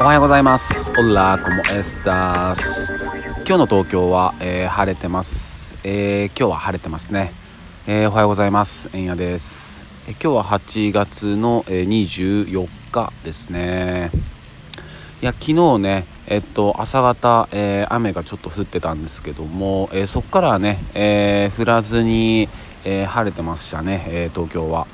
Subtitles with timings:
[0.00, 0.90] おはようございます。
[0.98, 2.92] オラコモエスタス。
[3.46, 7.32] 今日の東京は、えー、晴れてます、えー、今日は晴れてますね、
[7.86, 8.90] えー、おはようございます。
[8.92, 14.10] えんやです、え今日は8月の、え24日ですね。
[15.20, 22.48] いや昨日ねえっと朝方、え雨がちょっと降ってたんですけども、えそこからはね、え降らずに、
[22.84, 24.86] え晴れてましたね、え東京は。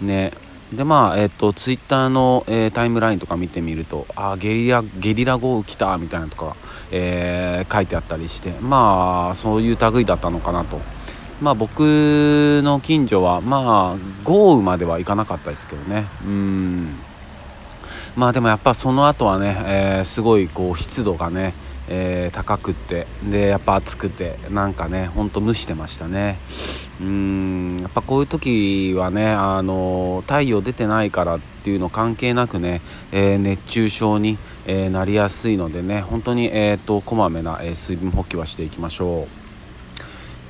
[0.00, 0.32] ね
[0.72, 6.56] でまあえっ、とツイッターの、えー、タイムラインとか見てみるとあゲリラゲリラ豪雨来たみたいなとか、
[6.90, 10.80] えー、書いてあったりしてまあそういう類だったのかなと。
[11.40, 11.80] まあ僕
[12.64, 16.04] の近所はまあ豪雨まではいかなかったですけどね。
[16.24, 16.96] うん。
[18.16, 21.54] まあでもやっぱその後はね、え、すごいこう湿度がね
[21.88, 26.38] えー、高くってでやっぱ暑くてなんかねほんと蒸してましたね。
[27.00, 32.80] うんやっぱこういう時はねあの太陽出てないからっていうの関係なくね、
[33.12, 39.28] えー、熱中症に、えー、なりやすいのでね本当にえっ、とこまめな、え水分補給はしていきましょ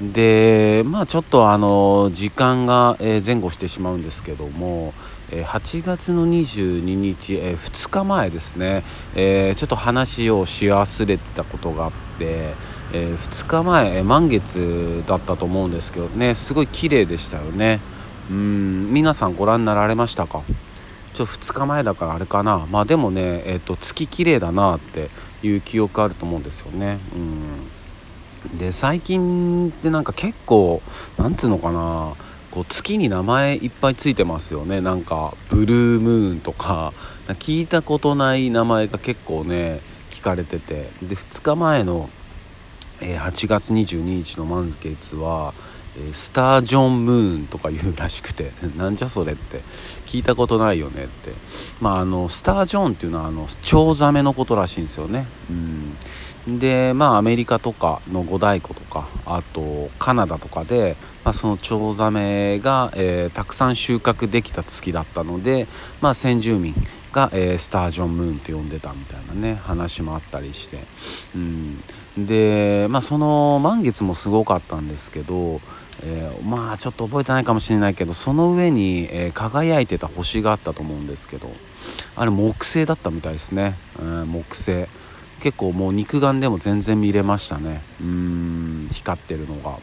[0.02, 0.12] う。
[0.12, 4.94] でまあちょっとあの時間が、え前後してしまうんですけども
[5.30, 8.82] 8月の22日、え2日前ですね、
[9.14, 12.54] えちょっと話をし忘れてたことがあって、
[12.94, 16.34] え2日前満月だったと思うんですけどね。
[16.34, 17.80] すごい綺麗でしたよね。
[18.30, 20.42] うん皆さんご覧になられましたか？
[21.14, 22.66] ちょ2日前だからあれかな。
[22.70, 25.10] まあでもね、えーと、月綺麗だなって
[25.42, 26.98] いう記憶あると思うんですよね。
[27.14, 28.58] うん。
[28.58, 30.80] で最近ってなんか結構
[31.18, 32.14] なんつうのかな。
[32.58, 34.80] こう月に名前いっぱいついてますよね。
[34.80, 36.92] なんかブルームーンとか。
[37.38, 40.88] 聞いたことない名前が結構ね聞かれてて。
[41.00, 42.10] で2日前の、
[43.00, 45.54] えー、8月22日の満月は、
[45.98, 48.50] えー、スタージョンムーンとか言うらしくて。
[48.76, 49.60] なんじゃそれって。
[50.06, 51.34] 聞いたことないよねって。
[51.80, 55.28] まああのスタージョンっていうのはあのチョウザメのことらしいんですよね。
[55.48, 55.96] うん。
[56.56, 65.66] でまあアメリカとかの五大湖とかあとカナダとかで、まあ、そのチョウザメが、えー、たくさん収穫できた月だったので、
[66.00, 66.74] まあ、先住民
[67.12, 70.78] が、えー、スタージョンムーンって呼んでたみたいなね話もあったりして、
[71.34, 75.60] うん、で、まあ、その満月もすごかったんですけど、
[76.02, 81.50] えー、まあちょっと覚えてないかもしれないけどその上に、え輝いてた星があったと思うんですけど
[82.16, 84.86] あれ木星だったみたいですね、うん、木星。
[85.40, 87.80] 結構もう肉眼でも全然見れましたね。
[88.00, 89.78] うん光ってるのが。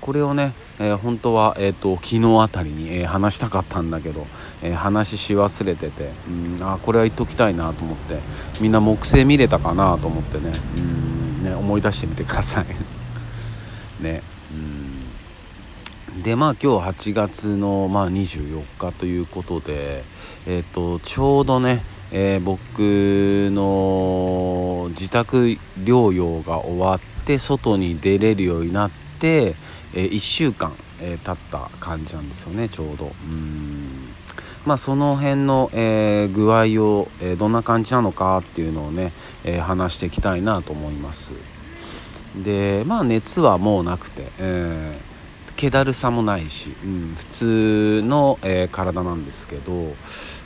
[0.00, 4.26] これをね、えー、本当は、えーと、昨日あたりに、えー、話したかったんだけど、
[4.62, 8.18] えー、話し忘れててうんあこれは言っときたいなと思って
[8.60, 10.52] みんな木星見れたかなと思ってね。
[10.76, 12.66] うんね思い出してみてください。
[14.02, 14.22] ね
[16.14, 16.22] うん。
[16.22, 20.04] でまあ今日8月の、まあ、24日ということで、
[20.46, 22.78] えーとちょうどねえ、僕
[23.52, 23.62] の
[25.06, 28.90] 自宅療養が終わって外に出れるようになっ
[29.20, 29.54] て、
[29.94, 33.06] えー、1週間、えー、経った感じなんですよねちょうど。
[33.06, 34.08] うん。
[34.66, 39.12] まあその辺の、えー、具合を、えどんな感じなのかっていうのをね、
[39.44, 41.34] え話していきたいなと思います。
[42.42, 44.98] でまあ熱はもうなくて、え
[45.56, 49.94] 気だるさもないし、うん、普通の、え体なんですけど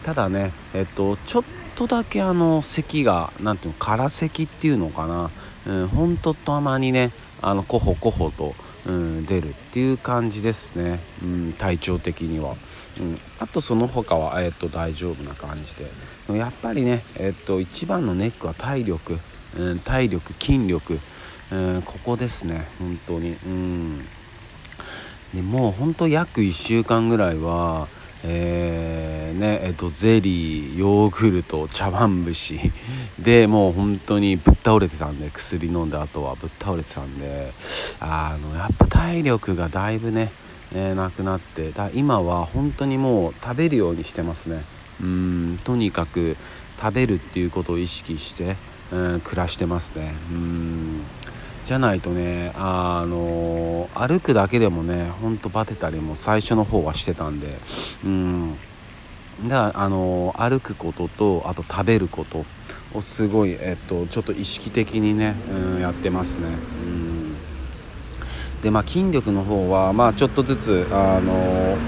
[0.04, 5.30] ただねえっとちょっととだけあの咳が何ていうの空咳っていうのかな、
[5.66, 7.10] うん、ほんとたまにね
[7.40, 8.54] あのコホコホと、
[8.86, 12.54] うん、出るっていう感じですね、うん、体調的には、
[13.00, 16.38] うん、あとその他は、えっと、大丈夫な感じで。
[16.38, 19.18] やっぱりね、えっと、一番のネックは体力、
[19.58, 21.00] うん、体力筋力、
[21.50, 23.36] うん、ここですね本当に。
[23.46, 23.98] うん。
[25.34, 27.88] でもうほんと約1週間ぐらいは
[28.24, 32.60] えー、ねえっと、ゼリーヨーグルト茶碗蒸し。
[33.18, 37.52] でもう本当にぶっ倒れてたんで薬飲んだ後はぶっ倒れてたんで。
[38.00, 40.30] あのやっぱ体力がだいぶね、
[40.74, 41.70] えー、なくなって。
[41.70, 44.62] だ今は本当にもう食べるようにしてますね。
[45.02, 46.36] うんとにかく
[46.78, 48.56] 食べるっていうことを意識して、
[48.92, 50.14] うん、暮らしてますね。
[50.30, 51.00] うん。
[51.64, 57.58] じゃないとねあの歩くだけでもねほんとバテたりも最初の方はしてたんで。
[58.04, 58.54] うん。
[59.44, 62.44] だからあの歩くこととあと食べること
[62.94, 65.34] をすごい、えっと、ちょっと意識的にね、
[65.74, 66.48] うん、やってますね。
[66.84, 67.00] うん
[68.62, 71.78] でまあ、筋力の方は、まあ、ちょっとずつあの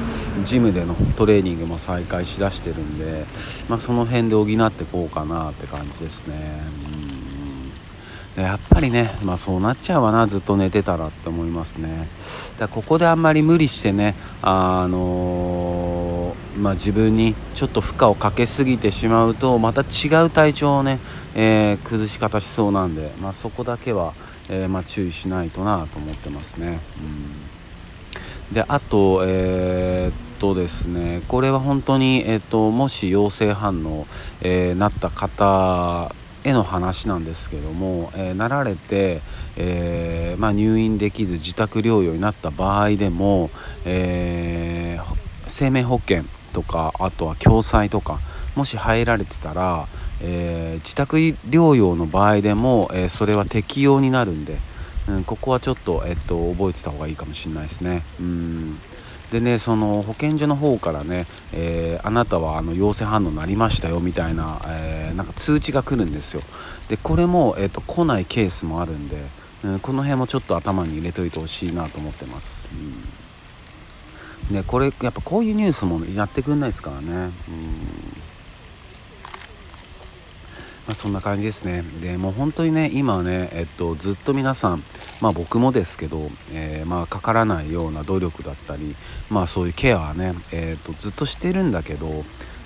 [0.47, 3.27] ジムでのトレーニングも再開しだしてるんで、
[3.69, 6.63] まあ、その辺で補ってこうかなって感じですね。
[6.97, 7.03] うん
[8.37, 12.09] やっぱりね、まあ、そうなっちゃうわなずっと寝てたらって思いますね
[12.59, 15.62] だここであんまり無理してねあの
[16.59, 20.99] まあ、自分にちょっと負荷をかけすぎてしまうとまた違う体調をね、
[21.35, 24.13] えー、崩し方しそうなんで、まあ、そこだけは、
[24.51, 26.79] えー、まあ、注意しないとなと思ってますね。
[28.51, 34.09] うん、であと、えーとですねこれは本当に、えーと、もし陽性反応、
[34.43, 36.13] え、なった方
[36.43, 39.21] への話なんですけども、えー、なられて、
[39.57, 43.51] えー、まあ、入院できず自宅療養になった場合でも、
[43.85, 44.99] え
[45.47, 48.19] 生命保険とかあとは共済とか
[48.55, 49.87] もし入られてたら、
[50.21, 54.59] え自宅療養の場合でも、えそれは適用になるんで、
[55.09, 58.03] うん、ここはちょっと、えっと、覚えてた方がいいかもしれないですね。
[58.21, 58.79] うん。
[59.33, 66.43] でねその保健所の方からね、えー、あなたはあの陽性反応になりましたよみたいな,、えー、なんか通知が来るんですよ。
[66.89, 69.17] でこれも、えーと、来ないケースもあるんで、
[69.65, 72.93] うん、この辺もちょっと頭に入れといてほしいなと思ってます、うん、
[74.51, 77.07] ねこれやっぱこういうニュースもやってくんないですからね。
[77.09, 77.31] うん。
[80.87, 81.83] まあ、そんな感じですね。
[82.01, 84.83] でもう本当にね今はね、えっと、ずっと皆さん
[85.21, 88.97] まあ僕もですけど、えー、まあかからないような努力だったり
[89.31, 92.09] まあそういうケアはね、えー、とずっとしてるんだけど、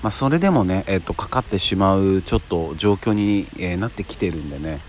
[0.02, 4.80] まあ、それでもね、えー、とかかってしまうちょっと状況に、えー、なってきてるんでね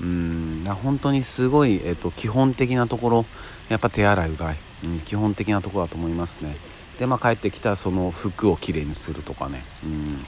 [0.00, 0.64] うん。
[0.82, 3.26] 本当にすごい、えー、と基本的なところ
[3.68, 6.56] やっぱ手洗いうがい、うん、基本的なところだと思いますね。
[6.98, 9.62] でまあ帰ってきたその服をきれいにするとかね。
[9.84, 10.24] うん。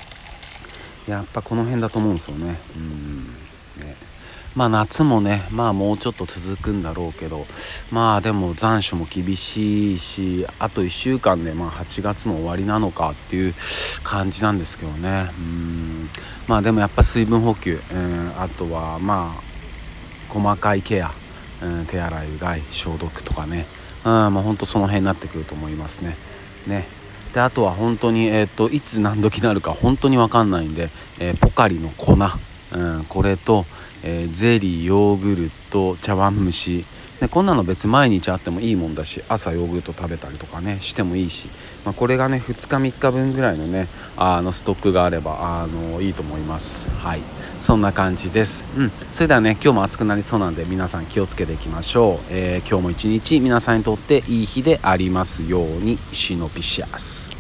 [1.13, 2.59] やっぱこの辺だと思うんですよね。
[2.77, 3.25] うん。
[3.85, 3.95] ね。
[4.57, 7.47] まあ夏もね、まあもうちょっと続くんだろうけど、
[7.93, 13.55] まあでも残暑も厳しいし、あと1週間でまあ8月も終わりなのかっていう
[14.03, 15.31] 感じなんですけどね。
[15.39, 16.09] うん。
[16.49, 19.56] まあでもやっぱ水分補給、うん、あとはまあ
[20.37, 21.13] 細かいケア、
[21.63, 23.65] うん、手洗いうがい、消毒とかね、
[24.05, 26.17] うん、まあ本当その辺になってくると思いますね。
[26.67, 26.87] ね。
[27.33, 33.67] であとは本当に、えーと、いつ何時になるか本当に分かんないんで、えー、ポカリの粉、うん、これと、
[34.03, 36.85] えー、ゼリーヨーグルト茶碗蒸し
[37.21, 41.49] でこんなの別に毎日あってもいいもんだし朝ヨーグルト食べたりとかねしてもいいし、
[41.85, 46.91] まあ、これがね2日3日分ぐらいのねあのストックがあればあのいいと思います。
[46.91, 47.21] はい。
[47.61, 48.65] そんな感じです。
[48.77, 48.93] うん。
[49.13, 57.36] それではね今日も暑くなりそうなんで皆さん気をつけていきましょう、えー、今日も一日皆さんにとっていい日でありますようにシノピシアス。